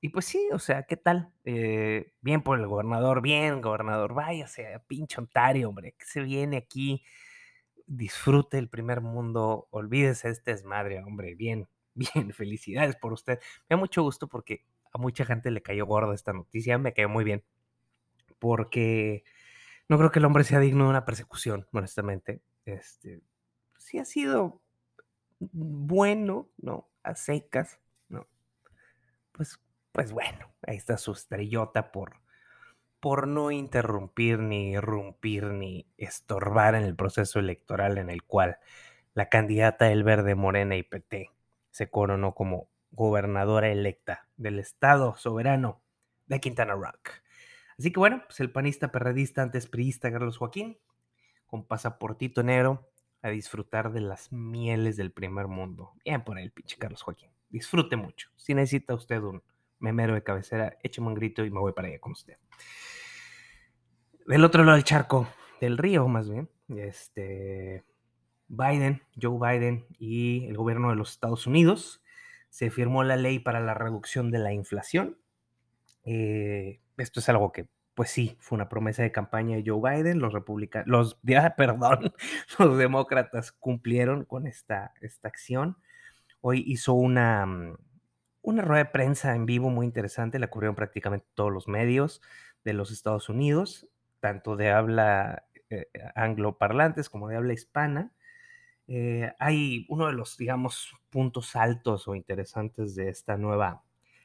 y 0.00 0.08
pues 0.08 0.24
sí, 0.24 0.48
o 0.52 0.58
sea, 0.58 0.84
¿qué 0.84 0.96
tal? 0.96 1.30
Eh, 1.44 2.12
bien 2.22 2.42
por 2.42 2.58
el 2.58 2.66
gobernador, 2.66 3.20
bien, 3.20 3.60
gobernador, 3.60 4.14
váyase 4.14 4.74
a 4.74 4.78
pinche 4.78 5.20
Ontario, 5.20 5.68
hombre, 5.68 5.92
que 5.98 6.06
se 6.06 6.22
viene 6.22 6.56
aquí, 6.56 7.04
disfrute 7.86 8.56
el 8.58 8.68
primer 8.68 9.02
mundo, 9.02 9.68
olvídese 9.70 10.28
de 10.28 10.34
este 10.34 10.52
desmadre, 10.52 11.02
hombre, 11.02 11.34
bien, 11.34 11.68
bien, 11.94 12.32
felicidades 12.32 12.96
por 12.96 13.12
usted. 13.12 13.40
Me 13.68 13.74
da 13.74 13.76
mucho 13.76 14.02
gusto 14.02 14.26
porque 14.28 14.64
a 14.92 14.98
mucha 14.98 15.24
gente 15.24 15.50
le 15.50 15.62
cayó 15.62 15.84
gordo 15.86 16.14
esta 16.14 16.32
noticia, 16.32 16.78
me 16.78 16.94
cayó 16.94 17.08
muy 17.08 17.24
bien, 17.24 17.44
porque 18.38 19.24
no 19.88 19.98
creo 19.98 20.10
que 20.10 20.20
el 20.20 20.24
hombre 20.24 20.44
sea 20.44 20.60
digno 20.60 20.84
de 20.84 20.90
una 20.90 21.04
persecución, 21.04 21.66
honestamente. 21.72 22.42
Este, 22.64 23.20
sí 23.76 23.98
ha 23.98 24.04
sido 24.04 24.62
bueno, 25.40 26.48
¿no? 26.58 26.88
A 27.02 27.14
secas, 27.16 27.80
¿no? 28.08 28.26
Pues, 29.32 29.58
pues 29.92 30.12
bueno, 30.12 30.52
ahí 30.66 30.76
está 30.76 30.96
su 30.98 31.12
estrellota 31.12 31.92
por, 31.92 32.20
por 33.00 33.26
no 33.26 33.50
interrumpir, 33.50 34.38
ni 34.38 34.72
irrumpir, 34.72 35.44
ni 35.44 35.86
estorbar 35.96 36.74
en 36.74 36.84
el 36.84 36.96
proceso 36.96 37.38
electoral 37.38 37.98
en 37.98 38.10
el 38.10 38.22
cual 38.22 38.58
la 39.14 39.28
candidata 39.28 39.90
El 39.90 40.04
Verde 40.04 40.34
Morena 40.34 40.76
y 40.76 40.82
PT 40.82 41.30
se 41.70 41.90
coronó 41.90 42.34
como 42.34 42.68
gobernadora 42.92 43.68
electa 43.68 44.28
del 44.36 44.58
estado 44.58 45.14
soberano 45.16 45.80
de 46.26 46.40
Quintana 46.40 46.74
Rock. 46.74 47.10
Así 47.78 47.92
que 47.92 47.98
bueno, 47.98 48.22
pues 48.26 48.40
el 48.40 48.52
panista 48.52 48.92
perredista 48.92 49.42
antes 49.42 49.66
priista 49.66 50.12
Carlos 50.12 50.36
Joaquín, 50.36 50.78
con 51.46 51.66
pasaportito 51.66 52.42
negro, 52.42 52.90
a 53.22 53.30
disfrutar 53.30 53.92
de 53.92 54.00
las 54.00 54.32
mieles 54.32 54.96
del 54.96 55.12
primer 55.12 55.48
mundo. 55.48 55.92
Bien 56.04 56.22
por 56.22 56.38
el 56.38 56.52
pinche 56.52 56.76
Carlos 56.78 57.02
Joaquín. 57.02 57.30
Disfrute 57.48 57.96
mucho. 57.96 58.30
Si 58.36 58.54
necesita 58.54 58.94
usted 58.94 59.20
un 59.22 59.42
memero 59.80 60.14
de 60.14 60.22
cabecera, 60.22 60.78
écheme 60.82 61.08
un 61.08 61.14
grito 61.14 61.44
y 61.44 61.50
me 61.50 61.60
voy 61.60 61.72
para 61.72 61.88
allá 61.88 61.98
con 61.98 62.12
usted. 62.12 62.36
Del 64.26 64.44
otro 64.44 64.62
lado 64.62 64.76
del 64.76 64.84
charco, 64.84 65.28
del 65.60 65.76
río 65.76 66.06
más 66.06 66.30
bien, 66.30 66.48
este, 66.68 67.84
Biden, 68.50 69.02
Joe 69.20 69.38
Biden 69.38 69.86
y 69.98 70.46
el 70.46 70.56
gobierno 70.56 70.90
de 70.90 70.96
los 70.96 71.12
Estados 71.12 71.46
Unidos 71.46 72.02
se 72.48 72.70
firmó 72.70 73.04
la 73.04 73.16
ley 73.16 73.38
para 73.38 73.60
la 73.60 73.74
reducción 73.74 74.30
de 74.32 74.38
la 74.38 74.52
inflación. 74.52 75.16
Eh, 76.04 76.80
esto 76.96 77.20
es 77.20 77.28
algo 77.28 77.52
que, 77.52 77.68
pues 77.94 78.10
sí, 78.10 78.36
fue 78.40 78.56
una 78.56 78.68
promesa 78.68 79.02
de 79.02 79.12
campaña 79.12 79.56
de 79.56 79.64
Joe 79.64 79.80
Biden. 79.80 80.18
Los 80.18 80.32
republicanos, 80.32 80.88
los, 80.88 81.18
perdón, 81.56 82.12
los 82.58 82.76
demócratas 82.76 83.52
cumplieron 83.52 84.24
con 84.24 84.48
esta, 84.48 84.94
esta 85.00 85.28
acción. 85.28 85.76
Hoy 86.40 86.64
hizo 86.66 86.94
una, 86.94 87.46
mm, 87.46 87.76
una 88.42 88.62
rueda 88.62 88.84
de 88.84 88.90
prensa 88.90 89.34
en 89.34 89.46
vivo 89.46 89.70
muy 89.70 89.86
interesante, 89.86 90.38
la 90.38 90.48
cubrieron 90.48 90.74
prácticamente 90.74 91.26
todos 91.34 91.52
los 91.52 91.68
medios 91.68 92.22
de 92.64 92.72
los 92.72 92.90
Estados 92.90 93.28
Unidos, 93.28 93.88
tanto 94.20 94.56
de 94.56 94.70
habla 94.70 95.44
eh, 95.70 95.86
angloparlantes 96.14 97.08
como 97.08 97.28
de 97.28 97.36
habla 97.36 97.52
hispana. 97.52 98.12
Eh, 98.88 99.32
hay 99.38 99.86
uno 99.88 100.08
de 100.08 100.12
los, 100.12 100.36
digamos, 100.36 100.92
puntos 101.10 101.54
altos 101.54 102.08
o 102.08 102.14
interesantes 102.14 102.94
de 102.94 103.08
esta 103.08 103.36
nueva 103.36 103.84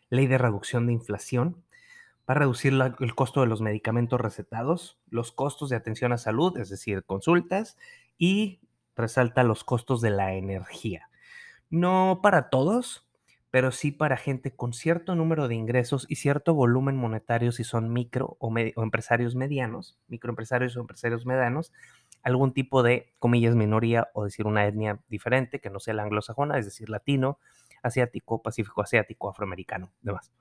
ley 0.10 0.28
de 0.28 0.38
reducción 0.38 0.88
de 0.88 0.94
inflación. 0.94 1.64
Va 2.28 2.34
a 2.34 2.40
reducir 2.40 2.74
el 3.00 3.16
costo 3.16 3.42
de 3.42 3.48
los 3.48 3.62
medicamentos 3.62 4.20
recetados, 4.20 5.00
los 5.10 5.32
costos 5.32 5.70
de 5.70 5.76
atención 5.76 6.12
a 6.14 6.18
salud, 6.18 6.58
es 6.58 6.70
decir, 6.70 7.04
consultas, 7.04 7.78
y 8.18 8.60
resalta 8.96 9.44
los 9.44 9.64
costos 9.64 10.02
de 10.02 10.10
la 10.10 10.34
energía. 10.34 11.10
No 11.70 12.22
para 12.24 12.50
todos, 12.50 13.05
pero 13.56 13.72
sí 13.72 13.94
para 13.94 14.18
gente 14.18 14.54
con 14.54 14.74
cierto 14.74 15.16
número 15.16 15.48
de 15.48 15.56
ingresos 15.56 16.06
y 16.10 16.18
cierto 16.18 16.54
volumen 16.54 16.98
monetario 16.98 17.54
si 17.54 17.64
son 17.64 17.94
micro 17.94 18.36
o, 18.42 18.54
empresarios 18.84 19.34
medianos, 19.34 19.98
microempresarios 20.10 20.76
o 20.76 20.82
empresarios 20.82 21.26
medianos, 21.26 21.72
algún 22.22 22.54
tipo 22.54 22.84
de, 22.84 23.14
comillas, 23.18 23.56
minoría 23.56 24.10
o 24.14 24.26
decir 24.26 24.46
una 24.46 24.68
etnia 24.68 25.00
diferente 25.08 25.62
que 25.62 25.70
no 25.70 25.80
sea 25.80 25.94
la 25.94 26.04
anglosajona, 26.04 26.58
es 26.58 26.66
decir, 26.66 26.90
latino, 26.90 27.40
asiático, 27.82 28.42
pacífico 28.42 28.82
asiático, 28.82 29.30
afroamericano, 29.30 29.94
demás. 30.02 30.34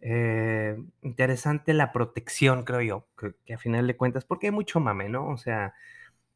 Eh, 0.00 0.76
interesante 1.02 1.74
la 1.74 1.92
protección, 1.92 2.64
creo 2.64 2.80
yo, 2.80 3.06
que, 3.46 3.54
a 3.54 3.58
final 3.58 3.86
de 3.86 3.96
cuentas, 3.96 4.24
porque 4.24 4.48
hay 4.48 4.52
mucho 4.52 4.80
mame, 4.80 5.08
¿no? 5.08 5.28
O 5.28 5.36
sea, 5.36 5.74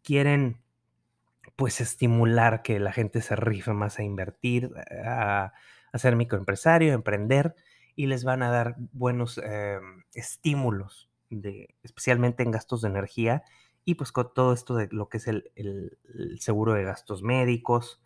quieren 0.05 0.61
pues 1.57 1.81
estimular 1.81 2.63
que 2.63 2.79
la 2.79 2.93
gente 2.93 3.23
se 3.23 3.35
rife 3.35 3.73
más 3.73 3.99
a 3.99 4.05
invertir, 4.05 4.71
a, 5.05 5.53
ser 5.99 6.17
microempresario, 6.17 6.93
a 6.93 6.95
emprender, 6.95 7.55
y 7.95 8.07
les 8.07 8.25
van 8.25 8.43
a 8.43 8.51
dar 8.51 8.77
buenos 8.93 9.39
em, 9.39 10.05
estímulos, 10.15 11.11
de, 11.31 11.75
especialmente 11.83 12.43
en 12.43 12.51
gastos 12.51 12.83
de 12.83 12.89
energía 12.89 13.43
y 13.85 13.95
pues 13.95 14.13
con 14.13 14.35
todo 14.35 14.53
esto 14.53 14.75
de 14.75 14.89
lo 14.91 15.09
que 15.09 15.19
es 15.19 15.29
el, 15.29 15.51
seguro 16.41 16.75
de 16.75 16.85
gastos 16.85 17.23
médicos 17.23 18.03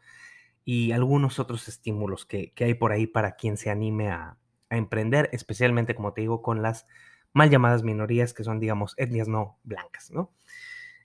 y 0.64 0.92
algunos 0.92 1.38
otros 1.38 1.68
estímulos 1.68 2.26
que, 2.26 2.52
hay 2.58 2.74
por 2.74 2.92
ahí 2.92 3.06
para 3.06 3.32
quien 3.32 3.56
se 3.56 3.70
anime 3.70 4.10
a, 4.10 4.36
emprender, 4.72 5.28
especialmente 5.32 5.96
como 5.96 6.12
te 6.12 6.20
digo, 6.20 6.42
con 6.42 6.62
las 6.62 6.86
mal 7.32 7.50
llamadas 7.50 7.82
minorías 7.82 8.32
que 8.32 8.44
son, 8.44 8.60
digamos, 8.60 8.94
etnias 8.98 9.26
no 9.26 9.58
blancas, 9.64 10.12
¿no? 10.12 10.32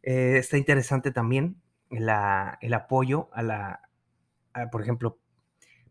Eh, 0.04 0.38
está 0.38 0.58
interesante 0.58 1.10
también 1.10 1.60
el 1.90 2.74
apoyo 2.76 3.30
a 3.34 3.42
la, 3.42 3.90
por 4.72 4.84
ejemplo, 4.84 5.20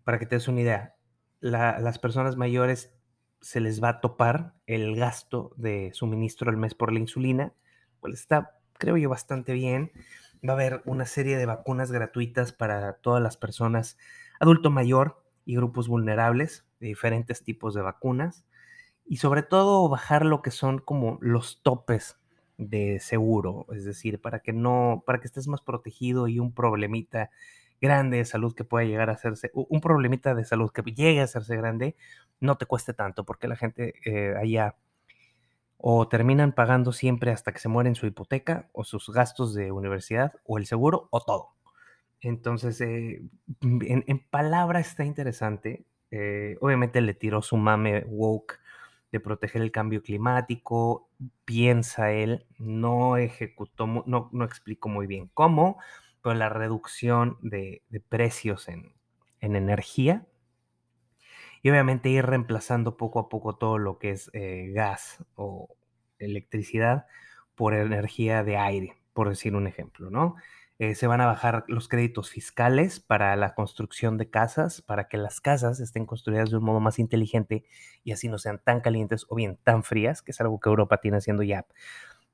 para 0.04 0.18
que 0.18 0.26
te 0.26 0.36
des 0.36 0.48
una 0.48 0.60
idea, 0.60 0.96
las 1.40 1.98
personas 1.98 2.36
mayores 2.36 2.94
se 3.40 3.60
les 3.60 3.82
va 3.82 3.88
a 3.90 4.00
topar 4.00 4.54
el 4.66 4.96
gasto 4.96 5.52
de 5.56 5.90
suministro 5.92 6.50
al 6.50 6.56
mes 6.56 6.74
por 6.74 6.92
la 6.92 7.00
insulina, 7.00 7.52
cual 8.00 8.14
está 8.14 8.58
creo 8.78 8.96
yo, 8.96 9.08
bastante 9.08 9.52
bien. 9.52 9.92
Va 10.46 10.52
a 10.52 10.56
haber 10.56 10.82
una 10.84 11.06
serie 11.06 11.38
de 11.38 11.46
vacunas 11.46 11.90
gratuitas 11.90 12.52
para 12.52 12.94
todas 12.94 13.22
las 13.22 13.36
personas, 13.36 13.96
adulto 14.40 14.70
mayor 14.70 15.22
y 15.44 15.56
grupos 15.56 15.88
vulnerables, 15.88 16.66
de 16.80 16.88
diferentes 16.88 17.42
tipos 17.42 17.74
de 17.74 17.82
vacunas. 17.82 18.44
Y 19.06 19.18
sobre 19.18 19.42
todo 19.42 19.88
bajar 19.88 20.24
lo 20.24 20.42
que 20.42 20.50
son 20.50 20.78
como 20.78 21.18
los 21.20 21.62
topes 21.62 22.18
de 22.56 23.00
seguro, 23.00 23.66
es 23.72 23.84
decir, 23.84 24.20
para 24.20 24.40
que 24.40 24.52
no, 24.52 25.02
para 25.06 25.20
que 25.20 25.26
estés 25.26 25.48
más 25.48 25.60
protegido 25.60 26.28
y 26.28 26.38
un 26.38 26.52
problemita 26.52 27.30
grande 27.84 28.16
de 28.16 28.24
salud 28.24 28.54
que 28.54 28.64
pueda 28.64 28.86
llegar 28.86 29.10
a 29.10 29.12
hacerse, 29.12 29.50
un 29.54 29.80
problemita 29.82 30.34
de 30.34 30.44
salud 30.44 30.70
que 30.72 30.82
llegue 30.82 31.20
a 31.20 31.24
hacerse 31.24 31.54
grande, 31.54 31.96
no 32.40 32.56
te 32.56 32.64
cueste 32.64 32.94
tanto, 32.94 33.24
porque 33.24 33.46
la 33.46 33.56
gente 33.56 33.94
eh, 34.06 34.34
allá 34.40 34.76
o 35.76 36.08
terminan 36.08 36.52
pagando 36.52 36.92
siempre 36.92 37.30
hasta 37.30 37.52
que 37.52 37.58
se 37.58 37.68
mueren 37.68 37.94
su 37.94 38.06
hipoteca 38.06 38.70
o 38.72 38.84
sus 38.84 39.10
gastos 39.10 39.54
de 39.54 39.70
universidad 39.70 40.32
o 40.44 40.56
el 40.56 40.64
seguro 40.64 41.08
o 41.10 41.20
todo. 41.20 41.50
Entonces, 42.22 42.80
eh, 42.80 43.20
en, 43.60 44.18
palabra 44.30 44.80
está 44.80 45.04
interesante. 45.04 45.84
Eh, 46.10 46.56
obviamente 46.62 47.02
le 47.02 47.12
tiró 47.12 47.42
su 47.42 47.58
mame 47.58 48.04
woke 48.06 48.60
de 49.12 49.20
proteger 49.20 49.60
el 49.60 49.72
cambio 49.72 50.02
climático, 50.02 51.10
piensa 51.44 52.12
él, 52.12 52.46
no 52.58 53.18
ejecutó, 53.18 53.86
no, 53.86 54.30
no 54.32 54.44
explicó 54.44 54.88
muy 54.88 55.06
bien 55.06 55.30
cómo, 55.34 55.78
pero 56.24 56.34
la 56.34 56.48
reducción 56.48 57.36
de, 57.42 57.82
precios 58.08 58.68
en, 58.68 58.94
energía 59.42 60.26
y 61.60 61.68
obviamente 61.68 62.08
ir 62.08 62.24
reemplazando 62.24 62.96
poco 62.96 63.18
a 63.18 63.28
poco 63.28 63.56
todo 63.56 63.76
lo 63.76 63.98
que 63.98 64.12
es 64.12 64.30
eh, 64.32 64.70
gas 64.72 65.22
o 65.34 65.76
electricidad 66.18 67.04
por 67.54 67.74
energía 67.74 68.42
de 68.42 68.56
aire, 68.56 68.96
por 69.12 69.28
decir 69.28 69.54
un 69.54 69.66
ejemplo, 69.66 70.08
¿no? 70.08 70.36
Eh, 70.78 70.94
se 70.94 71.06
van 71.06 71.20
a 71.20 71.26
bajar 71.26 71.64
los 71.68 71.88
créditos 71.88 72.30
fiscales 72.30 73.00
para 73.00 73.36
la 73.36 73.54
construcción 73.54 74.16
de 74.16 74.30
casas, 74.30 74.80
para 74.80 75.08
que 75.08 75.18
las 75.18 75.42
casas 75.42 75.78
estén 75.78 76.06
construidas 76.06 76.50
de 76.50 76.56
un 76.56 76.64
modo 76.64 76.80
más 76.80 76.98
inteligente 76.98 77.66
y 78.02 78.12
así 78.12 78.28
no 78.30 78.38
sean 78.38 78.62
tan 78.64 78.80
calientes 78.80 79.26
o 79.28 79.34
bien 79.34 79.58
tan 79.62 79.84
frías, 79.84 80.22
que 80.22 80.30
es 80.30 80.40
algo 80.40 80.58
que 80.58 80.70
Europa 80.70 81.02
tiene 81.02 81.18
haciendo 81.18 81.42
ya 81.42 81.66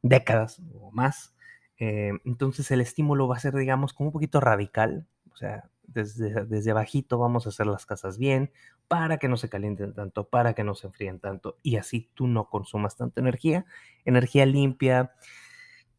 décadas 0.01 0.63
o 0.75 0.93
más. 0.93 1.35
Eh, 1.81 2.13
entonces 2.25 2.71
el 2.71 2.83
estímulo 2.83 3.27
va 3.27 3.37
a 3.37 3.41
ser, 3.41 3.55
digamos, 3.55 3.95
como 3.95 4.11
un 4.11 4.13
poquito 4.13 4.39
radical, 4.39 5.07
o 5.33 5.37
sea, 5.37 5.71
desde, 5.83 6.45
desde 6.45 6.71
abajito 6.71 7.19
vamos 7.19 7.47
a 7.47 7.49
hacer 7.49 7.67
las 7.67 7.87
casas 7.87 8.19
bien 8.19 8.53
para 8.87 9.17
que 9.17 9.29
no 9.29 9.37
se 9.37 9.49
calienten 9.49 9.95
tanto, 9.95 10.29
para 10.29 10.55
que 10.55 10.63
no 10.63 10.75
se 10.75 10.87
enfríen 10.87 11.19
tanto 11.19 11.59
y 11.63 11.77
así 11.77 12.11
tú 12.15 12.29
no 12.29 12.49
consumas 12.49 12.97
tanta 12.97 13.21
energía. 13.21 13.65
Energía 14.05 14.47
limpia. 14.47 15.13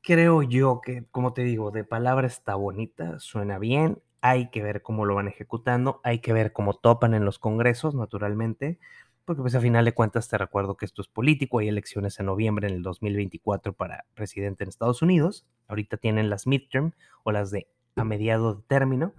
Creo 0.01 0.43
yo 0.43 0.81
que, 0.81 1.05
como 1.11 1.33
te 1.33 1.43
digo, 1.43 1.71
de 1.71 1.83
palabra 1.83 2.27
está 2.27 2.55
bonita, 2.55 3.19
suena 3.19 3.59
bien, 3.59 4.01
hay 4.21 4.49
que 4.49 4.63
ver 4.63 4.81
cómo 4.83 5.05
lo 5.05 5.15
van 5.15 5.27
ejecutando, 5.27 5.99
hay 6.03 6.19
que 6.19 6.33
ver 6.33 6.53
cómo 6.53 6.75
topan 6.75 7.13
en 7.13 7.25
los 7.25 7.39
congresos, 7.39 7.95
naturalmente, 7.95 8.79
porque 9.25 9.41
pues 9.41 9.55
a 9.55 9.61
final 9.61 9.85
de 9.85 9.93
cuentas 9.93 10.27
te 10.27 10.37
recuerdo 10.37 10.75
que 10.75 10.85
esto 10.85 11.01
es 11.01 11.07
político, 11.07 11.59
hay 11.59 11.67
elecciones 11.67 12.19
en 12.19 12.25
noviembre 12.25 12.67
en 12.67 12.75
el 12.75 12.83
2024 12.83 13.73
para 13.73 14.05
presidente 14.13 14.63
en 14.63 14.69
Estados 14.69 15.01
Unidos, 15.01 15.45
ahorita 15.67 15.97
tienen 15.97 16.29
las 16.29 16.47
midterm 16.47 16.91
o 17.23 17.31
las 17.31 17.51
de 17.51 17.67
a 17.95 18.03
mediado 18.03 18.55
de 18.55 18.63
término, 18.63 19.13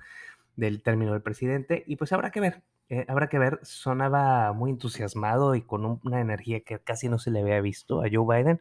del 0.57 0.83
término 0.83 1.13
del 1.13 1.23
presidente 1.23 1.85
y 1.87 1.97
pues 1.97 2.13
habrá 2.13 2.31
que 2.31 2.41
ver, 2.41 2.63
eh, 2.89 3.05
habrá 3.09 3.29
que 3.29 3.39
ver, 3.39 3.61
sonaba 3.63 4.53
muy 4.53 4.71
entusiasmado 4.71 5.55
y 5.55 5.63
con 5.63 6.01
una 6.05 6.21
energía 6.21 6.61
que 6.61 6.79
casi 6.79 7.09
no 7.09 7.19
se 7.19 7.31
le 7.31 7.41
había 7.41 7.61
visto 7.61 8.03
a 8.03 8.09
Joe 8.13 8.37
Biden. 8.37 8.61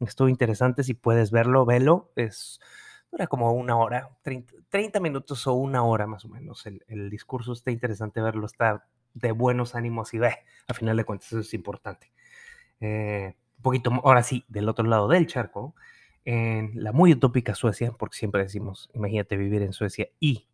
Estuvo 0.00 0.28
interesante, 0.28 0.82
si 0.82 0.94
puedes 0.94 1.30
verlo, 1.30 1.64
velo, 1.64 2.10
es 2.16 2.60
dura 3.10 3.26
como 3.26 3.52
una 3.52 3.76
hora, 3.76 4.10
30, 4.22 5.00
minutos 5.00 5.46
o 5.46 5.54
una 5.54 5.84
hora 5.84 6.06
más 6.06 6.24
o 6.24 6.28
menos. 6.28 6.66
El, 6.66 7.10
discurso 7.10 7.52
está 7.52 7.70
interesante 7.70 8.20
verlo, 8.20 8.46
está 8.46 8.86
de 9.16 9.32
buenos 9.32 9.74
ánimos 9.74 10.14
y 10.14 10.18
ve, 10.18 10.38
a 10.68 10.74
final 10.74 10.96
de 10.96 11.04
cuentas 11.04 11.28
eso 11.28 11.40
es 11.40 11.54
importante. 11.54 12.12
Eh, 12.80 13.34
un 13.56 13.62
poquito, 13.62 13.90
ahora 14.04 14.22
sí, 14.22 14.44
del 14.48 14.68
otro 14.68 14.86
lado 14.86 15.08
del 15.08 15.26
charco, 15.26 15.74
en 16.24 16.72
la 16.74 16.92
muy 16.92 17.12
utópica 17.12 17.54
Suecia, 17.54 17.92
porque 17.92 18.16
siempre 18.16 18.42
decimos, 18.42 18.90
imagínate 18.94 19.36
vivir 19.36 19.62
en 19.62 19.72
Suecia 19.72 20.08
y 20.20 20.46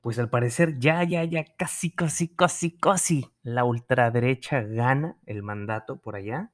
pues 0.00 0.18
al 0.18 0.30
parecer 0.30 0.78
ya, 0.78 1.02
ya, 1.04 1.24
ya, 1.24 1.44
casi, 1.44 1.90
casi, 1.90 2.28
casi, 2.28 2.70
casi 2.70 3.28
la 3.42 3.64
ultraderecha 3.64 4.62
gana 4.62 5.16
el 5.26 5.42
mandato 5.42 5.96
por 5.96 6.14
allá. 6.14 6.52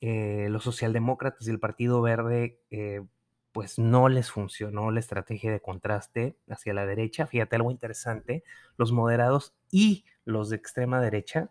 Eh, 0.00 0.48
los 0.50 0.64
socialdemócratas 0.64 1.46
y 1.46 1.50
el 1.50 1.60
Partido 1.60 2.02
Verde, 2.02 2.58
eh, 2.70 3.02
pues 3.52 3.78
no 3.78 4.08
les 4.08 4.30
funcionó 4.30 4.90
la 4.90 5.00
estrategia 5.00 5.50
de 5.50 5.60
contraste 5.60 6.36
hacia 6.48 6.74
la 6.74 6.86
derecha. 6.86 7.26
Fíjate 7.26 7.56
algo 7.56 7.70
interesante, 7.70 8.44
los 8.76 8.92
moderados 8.92 9.54
y 9.70 10.04
los 10.24 10.50
de 10.50 10.56
extrema 10.56 11.00
derecha 11.00 11.50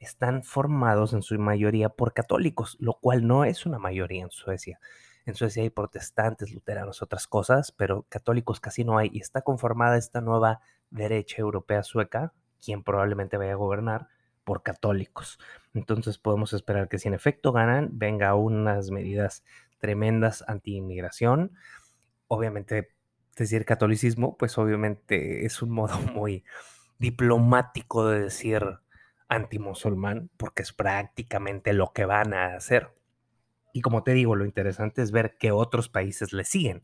están 0.00 0.42
formados 0.42 1.12
en 1.12 1.22
su 1.22 1.38
mayoría 1.38 1.88
por 1.88 2.12
católicos, 2.12 2.76
lo 2.80 2.94
cual 2.94 3.26
no 3.26 3.44
es 3.44 3.66
una 3.66 3.78
mayoría 3.78 4.22
en 4.22 4.30
Suecia. 4.30 4.80
En 5.26 5.34
Suecia 5.34 5.62
hay 5.62 5.70
protestantes, 5.70 6.52
luteranos, 6.52 7.02
otras 7.02 7.26
cosas, 7.26 7.72
pero 7.72 8.06
católicos 8.08 8.60
casi 8.60 8.84
no 8.84 8.96
hay. 8.96 9.10
Y 9.12 9.20
está 9.20 9.42
conformada 9.42 9.98
esta 9.98 10.20
nueva 10.20 10.60
derecha 10.90 11.42
europea 11.42 11.82
sueca, 11.82 12.32
quien 12.64 12.82
probablemente 12.82 13.36
vaya 13.36 13.52
a 13.52 13.56
gobernar, 13.56 14.08
por 14.44 14.62
católicos. 14.62 15.38
Entonces 15.74 16.16
podemos 16.16 16.54
esperar 16.54 16.88
que 16.88 16.98
si 16.98 17.08
en 17.08 17.12
efecto 17.12 17.52
ganan, 17.52 17.90
venga 17.92 18.34
unas 18.34 18.90
medidas 18.90 19.44
tremendas 19.78 20.44
anti-inmigración. 20.46 21.52
Obviamente 22.26 22.90
decir 23.36 23.64
catolicismo, 23.64 24.36
pues 24.36 24.58
obviamente 24.58 25.46
es 25.46 25.62
un 25.62 25.70
modo 25.70 25.98
muy 26.14 26.44
diplomático 26.98 28.08
de 28.08 28.20
decir 28.20 28.62
antimusulmán, 29.28 30.30
porque 30.36 30.62
es 30.62 30.72
prácticamente 30.72 31.72
lo 31.72 31.92
que 31.92 32.04
van 32.04 32.34
a 32.34 32.56
hacer. 32.56 32.92
Y 33.72 33.82
como 33.82 34.02
te 34.02 34.12
digo, 34.14 34.34
lo 34.34 34.44
interesante 34.44 35.02
es 35.02 35.12
ver 35.12 35.36
qué 35.38 35.52
otros 35.52 35.88
países 35.88 36.32
le 36.32 36.44
siguen. 36.44 36.82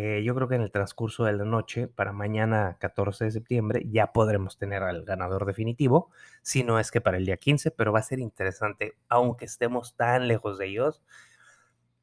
Eh, 0.00 0.22
yo 0.22 0.34
creo 0.34 0.48
que 0.48 0.54
en 0.54 0.62
el 0.62 0.70
transcurso 0.70 1.24
de 1.24 1.32
la 1.32 1.44
noche, 1.44 1.88
para 1.88 2.12
mañana 2.12 2.76
14 2.78 3.24
de 3.24 3.30
septiembre, 3.32 3.82
ya 3.90 4.12
podremos 4.12 4.56
tener 4.56 4.82
al 4.84 5.04
ganador 5.04 5.44
definitivo, 5.44 6.10
si 6.42 6.62
no 6.62 6.78
es 6.78 6.92
que 6.92 7.00
para 7.00 7.16
el 7.16 7.26
día 7.26 7.36
15, 7.36 7.72
pero 7.72 7.92
va 7.92 7.98
a 7.98 8.02
ser 8.02 8.20
interesante, 8.20 8.94
aunque 9.08 9.44
estemos 9.46 9.96
tan 9.96 10.28
lejos 10.28 10.56
de 10.58 10.66
ellos, 10.66 11.02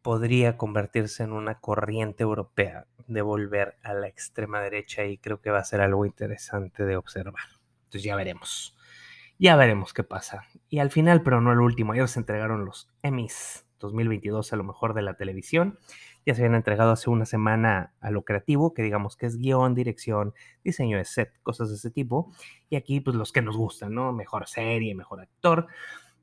podría 0.06 0.56
convertirse 0.56 1.24
en 1.24 1.34
una 1.34 1.60
corriente 1.60 2.24
europea 2.24 2.86
de 3.08 3.24
volver 3.24 3.76
a 3.82 3.96
la 3.96 4.08
extrema 4.08 4.62
derecha 4.62 5.04
y 5.04 5.18
creo 5.18 5.42
que 5.42 5.50
va 5.50 5.58
a 5.60 5.64
ser 5.66 5.82
algo 5.82 6.06
interesante 6.06 6.86
de 6.86 6.96
observar. 6.96 7.44
Entonces 7.86 8.04
ya 8.04 8.16
veremos. 8.16 8.78
Ya 9.40 9.56
veremos 9.56 9.94
qué 9.94 10.04
pasa. 10.04 10.44
Y 10.70 10.78
al 10.80 10.92
final, 10.92 11.24
pero 11.24 11.42
no 11.42 11.52
el 11.52 11.60
último, 11.60 11.94
ayer 11.94 12.08
se 12.08 12.20
entregaron 12.20 12.66
los 12.66 12.88
Emmys 13.02 13.66
2022 13.80 14.54
a 14.54 14.56
lo 14.56 14.64
mejor 14.64 14.94
de 14.94 15.02
la 15.02 15.16
televisión 15.16 15.78
ya 16.26 16.34
se 16.34 16.42
habían 16.42 16.56
entregado 16.56 16.92
hace 16.92 17.10
una 17.10 17.26
semana 17.26 17.94
a 18.02 18.10
lo 18.10 18.24
creativo, 18.24 18.74
que 18.74 18.82
digamos 18.82 19.16
que 19.16 19.28
es 19.28 19.38
guion, 19.38 19.76
dirección, 19.76 20.34
diseño 20.64 20.98
de 20.98 21.06
set, 21.06 21.32
cosas 21.44 21.70
de 21.70 21.76
ese 21.76 21.92
tipo. 21.92 22.32
Y 22.70 22.78
aquí, 22.78 23.00
pues 23.00 23.16
los 23.16 23.32
que 23.32 23.44
nos 23.44 23.56
gustan, 23.56 23.94
¿no? 23.94 24.12
Mejor 24.12 24.48
serie, 24.48 24.96
mejor 24.96 25.22
actor. 25.22 25.68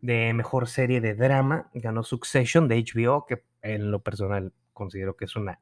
De 0.01 0.35
mejor 0.35 0.67
serie 0.67 1.01
de 1.01 1.15
drama, 1.15 1.71
ganó 1.75 2.03
Succession 2.03 2.67
de 2.67 2.83
HBO, 2.83 3.25
que 3.27 3.45
en 3.63 3.91
lo 3.91 4.03
personal 4.03 4.53
considero 4.73 5.17
que 5.17 5.25
es 5.25 5.37
una 5.37 5.61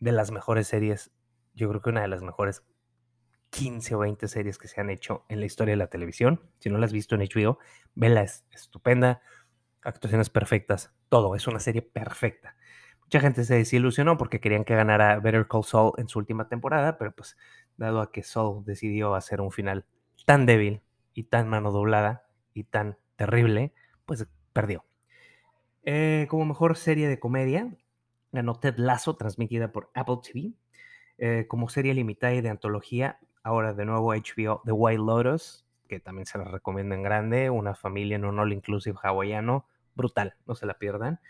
de 0.00 0.12
las 0.12 0.30
mejores 0.30 0.66
series, 0.66 1.12
yo 1.54 1.68
creo 1.68 1.80
que 1.80 1.90
una 1.90 2.02
de 2.02 2.08
las 2.08 2.22
mejores 2.22 2.64
15 3.50 3.94
o 3.94 3.98
20 4.00 4.28
series 4.28 4.58
que 4.58 4.66
se 4.66 4.80
han 4.80 4.90
hecho 4.90 5.24
en 5.28 5.40
la 5.40 5.46
historia 5.46 5.72
de 5.72 5.76
la 5.76 5.88
televisión. 5.88 6.40
Si 6.58 6.70
no 6.70 6.78
la 6.78 6.86
has 6.86 6.92
visto 6.92 7.14
en 7.14 7.20
HBO, 7.20 7.58
vela, 7.94 8.22
es 8.22 8.46
estupenda, 8.50 9.20
actuaciones 9.82 10.30
perfectas, 10.30 10.94
todo, 11.08 11.36
es 11.36 11.46
una 11.46 11.60
serie 11.60 11.82
perfecta. 11.82 12.56
Mucha 13.02 13.20
gente 13.20 13.44
se 13.44 13.54
desilusionó 13.56 14.16
porque 14.16 14.40
querían 14.40 14.64
que 14.64 14.74
ganara 14.74 15.20
Better 15.20 15.46
Call 15.46 15.64
Saul 15.64 15.92
en 15.98 16.08
su 16.08 16.18
última 16.18 16.48
temporada, 16.48 16.96
pero 16.96 17.12
pues 17.12 17.36
dado 17.76 18.00
a 18.00 18.10
que 18.10 18.22
Saul 18.22 18.64
decidió 18.64 19.14
hacer 19.14 19.42
un 19.42 19.52
final 19.52 19.84
tan 20.24 20.46
débil 20.46 20.80
y 21.12 21.24
tan 21.24 21.48
mano 21.48 21.72
doblada 21.72 22.24
y 22.54 22.64
tan 22.64 22.96
terrible, 23.16 23.74
pues 24.06 24.26
perdió. 24.54 24.84
Eh, 25.84 26.26
como 26.28 26.44
mejor 26.44 26.76
serie 26.76 27.08
de 27.08 27.18
comedia, 27.18 27.74
ganó 28.30 28.58
Ted 28.58 28.76
Lasso, 28.76 29.16
transmitida 29.16 29.72
por 29.72 29.90
Apple 29.94 30.18
TV. 30.22 30.54
Eh, 31.18 31.46
como 31.48 31.68
serie 31.68 31.94
limitada 31.94 32.34
y 32.34 32.40
de 32.40 32.48
antología, 32.48 33.18
ahora 33.42 33.74
de 33.74 33.84
nuevo 33.84 34.14
HBO 34.14 34.62
The 34.64 34.72
White 34.72 35.02
Lotus, 35.02 35.66
que 35.88 36.00
también 36.00 36.26
se 36.26 36.38
la 36.38 36.44
recomiendo 36.44 36.94
en 36.94 37.02
grande, 37.02 37.50
una 37.50 37.74
familia 37.74 38.16
en 38.16 38.24
un 38.24 38.38
all 38.38 38.52
inclusive 38.52 38.98
hawaiano, 39.02 39.66
brutal, 39.94 40.34
no 40.46 40.54
se 40.54 40.66
la 40.66 40.74
pierdan. 40.78 41.20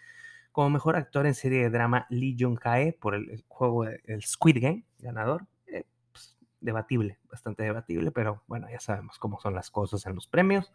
Como 0.53 0.71
mejor 0.71 0.97
actor 0.97 1.27
en 1.27 1.35
serie 1.35 1.63
de 1.63 1.71
drama, 1.71 2.07
Lee 2.11 2.37
Jung-hae 2.39 2.93
por 2.93 3.15
el, 3.15 3.43
juego 3.49 3.85
El 3.87 4.23
Squid 4.23 4.59
Game, 4.61 4.85
ganador. 4.99 5.47
Eh, 5.67 5.85
pues, 6.13 6.37
debatible, 6.61 7.19
bastante 7.31 7.63
debatible, 7.63 8.13
pero 8.13 8.45
bueno, 8.47 8.69
ya 8.71 8.81
sabemos 8.81 9.19
cómo 9.19 9.41
son 9.41 9.55
las 9.55 9.71
cosas 9.71 10.07
en 10.07 10.15
los 10.15 10.27
premios. 10.27 10.73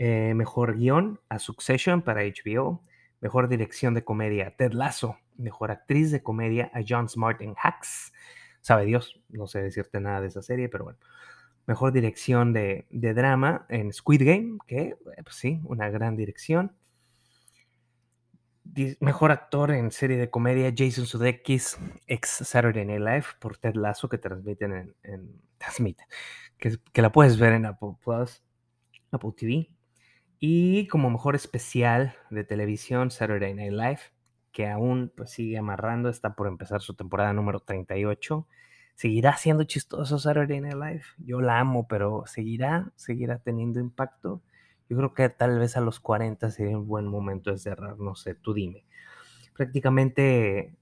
Mejor 0.00 0.76
guion 0.76 1.18
a 1.28 1.40
Succession 1.40 2.02
para 2.02 2.22
HBO. 2.22 2.84
Mejor 3.20 3.48
dirección 3.48 3.94
de 3.94 4.04
comedia, 4.04 4.54
Ted 4.56 4.72
Lasso. 4.72 5.18
Mejor 5.36 5.70
actriz 5.70 6.10
de 6.10 6.22
comedia 6.22 6.70
a 6.74 6.80
John 6.86 7.08
Smart 7.08 7.40
en 7.42 7.54
Hacks. 7.60 8.12
Sabe 8.60 8.84
Dios, 8.84 9.20
no 9.28 9.46
sé 9.46 9.62
decirte 9.62 10.00
nada 10.00 10.20
de 10.20 10.28
esa 10.28 10.42
serie, 10.42 10.68
pero 10.68 10.84
bueno. 10.84 10.98
Mejor 11.66 11.92
dirección 11.92 12.52
de, 12.54 12.86
drama 12.90 13.66
en 13.68 13.92
Squid 13.92 14.24
Game, 14.24 14.58
que 14.66 14.80
eh, 14.80 15.22
pues 15.22 15.36
sí, 15.36 15.60
una 15.64 15.90
gran 15.90 16.16
dirección. 16.16 16.74
Mejor 19.00 19.32
actor 19.32 19.70
en 19.72 19.90
serie 19.90 20.16
de 20.16 20.30
comedia, 20.30 20.72
Jason 20.74 21.06
Sudeikis, 21.06 21.78
ex 22.06 22.28
Saturday 22.30 22.84
Night 22.86 23.00
Live, 23.00 23.24
por 23.40 23.58
Ted 23.58 23.74
Lasso, 23.74 24.08
que 24.08 24.18
transmiten 24.18 24.94
en, 25.02 25.42
transmiten, 25.58 26.06
que, 26.56 26.78
que, 26.92 27.02
la 27.02 27.12
puedes 27.12 27.38
ver 27.38 27.54
en 27.54 27.66
Apple 27.66 27.96
Plus, 28.02 28.42
Apple 29.10 29.32
TV. 29.36 29.68
Y 30.40 30.86
como 30.86 31.10
mejor 31.10 31.34
especial 31.34 32.14
de 32.30 32.44
televisión, 32.44 33.10
Saturday 33.10 33.54
Night 33.54 33.72
Live, 33.72 34.00
que 34.52 34.68
aún 34.68 35.12
pues, 35.16 35.30
sigue 35.30 35.58
amarrando, 35.58 36.08
está 36.08 36.34
por 36.34 36.46
empezar 36.46 36.80
su 36.80 36.94
temporada 36.94 37.32
número 37.32 37.60
38. 37.60 38.46
¿Seguirá 38.94 39.36
siendo 39.36 39.64
chistoso 39.64 40.18
Saturday 40.18 40.60
Night 40.60 40.74
Live? 40.74 41.02
Yo 41.18 41.40
la 41.40 41.58
amo, 41.58 41.88
pero 41.88 42.24
¿seguirá? 42.26 42.92
¿Seguirá 42.96 43.38
teniendo 43.38 43.80
impacto? 43.80 44.42
Yo 44.88 44.96
creo 44.96 45.14
que 45.14 45.28
tal 45.28 45.58
vez 45.58 45.76
a 45.76 45.80
los 45.80 46.00
40 46.00 46.50
sería 46.50 46.78
un 46.78 46.86
buen 46.86 47.06
momento 47.06 47.50
de 47.50 47.58
cerrar, 47.58 47.98
no 47.98 48.14
sé, 48.14 48.34
tú 48.34 48.54
dime. 48.54 48.84
Prácticamente, 49.54 50.76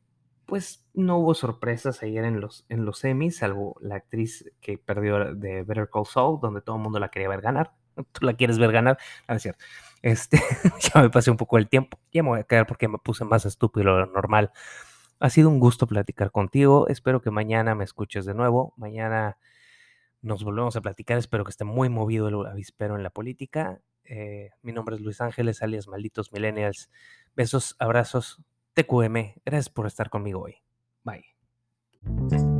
pues 0.46 0.86
no 0.94 1.18
hubo 1.18 1.34
sorpresas 1.34 2.02
ayer 2.02 2.24
en 2.24 2.40
los, 2.40 2.66
en 2.68 2.84
los 2.84 2.98
semis, 2.98 3.38
salvo 3.38 3.76
la 3.80 3.96
actriz 3.96 4.50
que 4.60 4.78
perdió 4.78 5.34
de 5.34 5.62
Better 5.64 5.88
Call 5.90 6.06
Saul, 6.06 6.40
donde 6.40 6.60
todo 6.60 6.76
el 6.76 6.82
mundo 6.82 6.98
la 7.00 7.08
quería 7.10 7.28
ver 7.28 7.40
ganar. 7.40 7.72
¿Tú 8.12 8.24
la 8.24 8.34
quieres 8.34 8.58
ver 8.58 8.72
ganar? 8.72 8.98
No 9.28 9.34
es 9.34 9.42
cierto. 9.42 9.64
Este, 10.02 10.40
ya 10.80 11.02
me 11.02 11.10
pasé 11.10 11.30
un 11.30 11.36
poco 11.36 11.58
el 11.58 11.68
tiempo. 11.68 11.98
Ya 12.12 12.22
me 12.22 12.30
voy 12.30 12.40
a 12.40 12.44
quedar 12.44 12.66
porque 12.66 12.88
me 12.88 12.98
puse 12.98 13.24
más 13.24 13.44
estúpido 13.46 13.94
de 13.94 14.00
lo 14.00 14.06
normal. 14.06 14.52
Ha 15.18 15.30
sido 15.30 15.48
un 15.48 15.58
gusto 15.58 15.86
platicar 15.86 16.30
contigo. 16.30 16.88
Espero 16.88 17.22
que 17.22 17.30
mañana 17.30 17.74
me 17.74 17.84
escuches 17.84 18.24
de 18.24 18.34
nuevo. 18.34 18.74
Mañana 18.76 19.38
nos 20.20 20.44
volvemos 20.44 20.76
a 20.76 20.80
platicar. 20.80 21.18
Espero 21.18 21.44
que 21.44 21.50
esté 21.50 21.64
muy 21.64 21.88
movido 21.88 22.28
el 22.28 22.46
avispero 22.46 22.96
en 22.96 23.02
la 23.02 23.10
política. 23.10 23.80
Eh, 24.04 24.50
mi 24.62 24.72
nombre 24.72 24.96
es 24.96 25.02
Luis 25.02 25.20
Ángeles, 25.20 25.62
alias 25.62 25.88
Malditos 25.88 26.32
Millennials. 26.32 26.90
Besos, 27.34 27.76
abrazos, 27.78 28.42
TQM. 28.74 29.40
Gracias 29.44 29.70
por 29.70 29.86
estar 29.86 30.10
conmigo 30.10 30.42
hoy. 30.42 30.56
Bye. 31.02 32.55